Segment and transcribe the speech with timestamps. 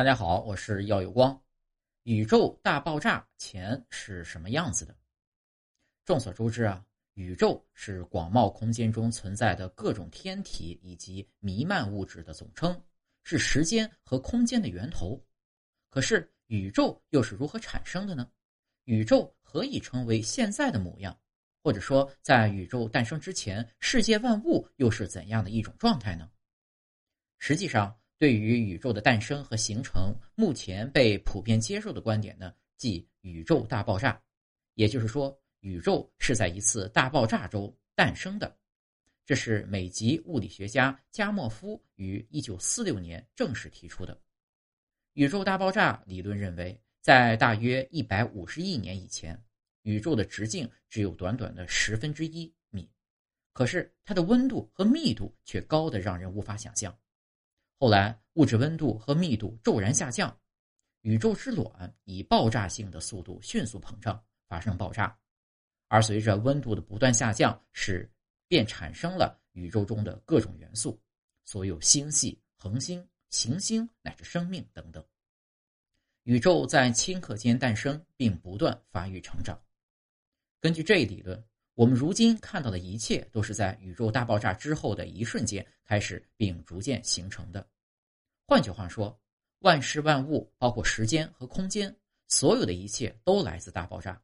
[0.00, 1.38] 大家好，我是耀有光。
[2.04, 4.96] 宇宙大爆炸前是什么样子的？
[6.06, 6.82] 众所周知啊，
[7.12, 12.82] 宇宙是广袤空间中存在的各种天体以及弥漫物质的总称，
[13.24, 15.22] 是时间和空间的源头。
[15.90, 18.26] 可是，宇宙又是如何产生的呢？
[18.84, 21.14] 宇宙何以成为现在的模样？
[21.62, 26.30] 或者说，在宇宙诞生之前，世界万物又是怎样的一种状态呢？
[27.38, 27.94] 实际上。
[28.20, 34.20] 对于宇宙的诞生和形成，目前被普遍接受的观点呢，即宇宙大爆炸，
[34.74, 38.54] 也就是说，宇宙是在一次大爆炸中诞生的。
[39.24, 44.20] 这是美籍物理学家加莫夫于一九四六年正式提出的。
[45.14, 49.42] 宇宙大爆炸理论认为，在大约一百五十亿年以前，
[49.80, 52.86] 宇宙的直径只有短短的十分之一米，
[53.54, 56.94] 可是它的温度和密度却高的让人无法想象。
[57.82, 60.38] 后来，物质温度和密度骤然下降，
[61.00, 65.18] 宇宙之卵以爆炸性的速度迅速膨胀，发生爆炸。
[65.88, 68.06] 而随着温度的不断下降，使
[68.48, 71.00] 便产生了宇宙中的各种元素，
[71.46, 75.02] 所有星系、恒星、行星乃至生命等等。
[76.24, 79.58] 宇宙在顷刻间诞生，并不断发育成长。
[80.60, 81.42] 根据这一理论。
[81.74, 87.66] 我们如今看到的一切，都是在宇宙大爆炸之后的一瞬间开始，并逐渐形成的。
[88.46, 89.18] 换句话说，
[89.60, 91.94] 万事万物，包括时间和空间，
[92.26, 94.20] 所有的一切都来自大爆炸。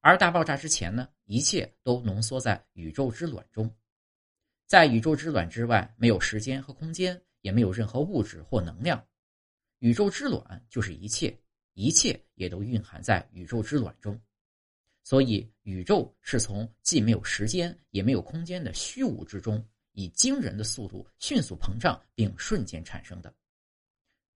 [0.00, 3.68] 而大爆炸之前呢，一切都浓缩在宇宙之卵中。
[4.66, 9.04] 在宇宙之卵之外，没有时间和空间，也没有任何物质或能量。
[9.80, 11.36] 宇宙之卵就是一切，
[11.74, 14.20] 一切也都蕴含在宇宙之卵中。
[15.02, 23.34] 所以，宇宙是从既没有时间也没有空间的虚无之中，以惊人的速度迅速膨胀，并瞬间产生的。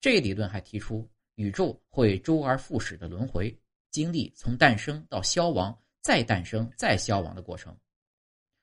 [0.01, 3.55] 这一理论还提出，宇宙会周而复始的轮回，
[3.91, 7.77] 经历从诞生到消亡、再诞生再消亡的过程。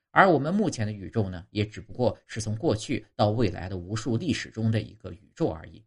[0.09, 5.81] 而我们目前的宇宙呢，也只不过是从过去到未来的无数历史中的一个宇宙而已。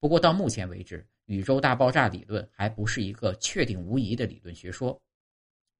[0.00, 4.98] 不过到目前为止，宇宙大爆炸理论还不是一个确定无疑的理论学说。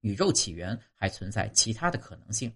[0.04, 2.54] 宇宙起源还存在其他的可能性，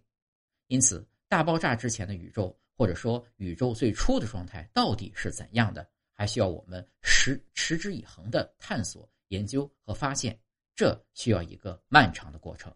[0.66, 10.38] 因此大爆炸之前的宇宙，或者说宇宙最初的状态到底是怎样的，还需要我们持持之以恒的探索、研究和发现，
[10.75, 12.70] 这需要一个漫长的过程。